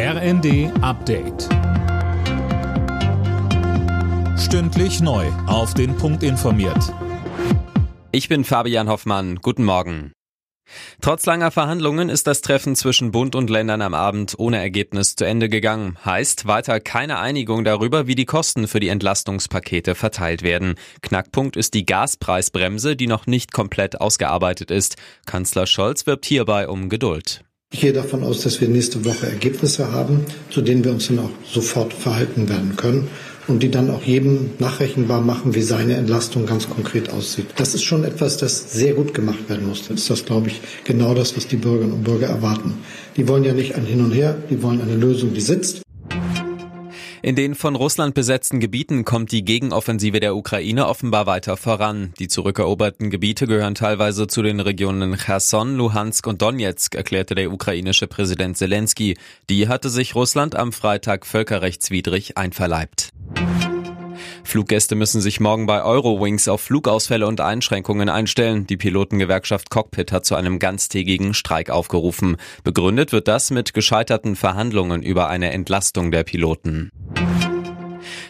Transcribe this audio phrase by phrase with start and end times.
[0.00, 1.48] RND Update.
[4.38, 5.26] Stündlich neu.
[5.48, 6.94] Auf den Punkt informiert.
[8.12, 9.40] Ich bin Fabian Hoffmann.
[9.42, 10.12] Guten Morgen.
[11.00, 15.24] Trotz langer Verhandlungen ist das Treffen zwischen Bund und Ländern am Abend ohne Ergebnis zu
[15.24, 15.98] Ende gegangen.
[16.04, 20.76] Heißt weiter keine Einigung darüber, wie die Kosten für die Entlastungspakete verteilt werden.
[21.02, 24.94] Knackpunkt ist die Gaspreisbremse, die noch nicht komplett ausgearbeitet ist.
[25.26, 27.42] Kanzler Scholz wirbt hierbei um Geduld.
[27.70, 31.18] Ich gehe davon aus, dass wir nächste Woche Ergebnisse haben, zu denen wir uns dann
[31.18, 33.08] auch sofort verhalten werden können
[33.46, 37.46] und die dann auch jedem nachrechenbar machen, wie seine Entlastung ganz konkret aussieht.
[37.56, 39.86] Das ist schon etwas, das sehr gut gemacht werden muss.
[39.86, 42.72] Das ist das, glaube ich, genau das, was die Bürgerinnen und Bürger erwarten.
[43.18, 45.82] Die wollen ja nicht ein Hin und Her, die wollen eine Lösung, die sitzt.
[47.28, 52.14] In den von Russland besetzten Gebieten kommt die Gegenoffensive der Ukraine offenbar weiter voran.
[52.18, 58.06] Die zurückeroberten Gebiete gehören teilweise zu den Regionen Cherson, Luhansk und Donetsk, erklärte der ukrainische
[58.06, 59.18] Präsident Zelensky.
[59.50, 63.10] Die hatte sich Russland am Freitag völkerrechtswidrig einverleibt.
[64.42, 68.66] Fluggäste müssen sich morgen bei Eurowings auf Flugausfälle und Einschränkungen einstellen.
[68.66, 72.38] Die Pilotengewerkschaft Cockpit hat zu einem ganztägigen Streik aufgerufen.
[72.64, 76.90] Begründet wird das mit gescheiterten Verhandlungen über eine Entlastung der Piloten.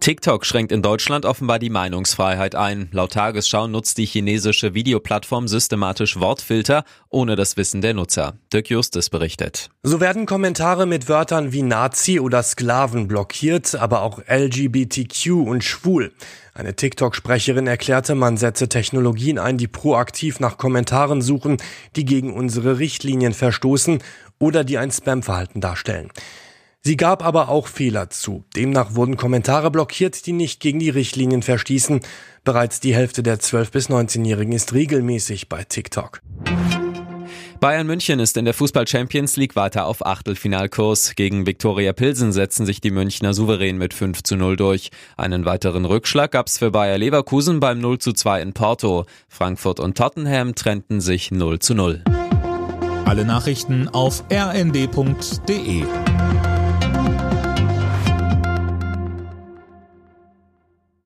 [0.00, 2.88] TikTok schränkt in Deutschland offenbar die Meinungsfreiheit ein.
[2.90, 8.32] Laut Tagesschau nutzt die chinesische Videoplattform systematisch Wortfilter ohne das Wissen der Nutzer.
[8.50, 9.68] Dirk Justus berichtet.
[9.82, 16.12] So werden Kommentare mit Wörtern wie Nazi oder Sklaven blockiert, aber auch LGBTQ und schwul.
[16.54, 21.58] Eine TikTok-Sprecherin erklärte, man setze Technologien ein, die proaktiv nach Kommentaren suchen,
[21.96, 24.02] die gegen unsere Richtlinien verstoßen
[24.38, 26.10] oder die ein Spam-Verhalten darstellen.
[26.82, 28.44] Sie gab aber auch Fehler zu.
[28.56, 32.00] Demnach wurden Kommentare blockiert, die nicht gegen die Richtlinien verstießen.
[32.42, 36.22] Bereits die Hälfte der 12- bis 19-Jährigen ist regelmäßig bei TikTok.
[37.60, 41.14] Bayern München ist in der Fußball Champions League weiter auf Achtelfinalkurs.
[41.16, 44.90] Gegen Viktoria Pilsen setzen sich die Münchner souverän mit 5 zu 0 durch.
[45.18, 49.04] Einen weiteren Rückschlag gab's für Bayer Leverkusen beim 0 zu 2 in Porto.
[49.28, 52.02] Frankfurt und Tottenham trennten sich 0 zu 0.
[53.04, 55.84] Alle Nachrichten auf rnd.de